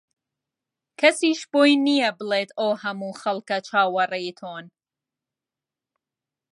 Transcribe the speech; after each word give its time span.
کەسیش 0.99 1.39
بۆی 1.51 1.73
نییە 1.85 2.09
بڵێت 2.17 2.49
ئەو 2.59 2.71
هەموو 2.83 3.17
خەڵکە 3.21 3.57
چاوەڕێی 3.67 4.35
تۆن 4.39 4.65